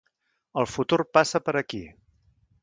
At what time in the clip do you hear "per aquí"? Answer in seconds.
1.49-1.83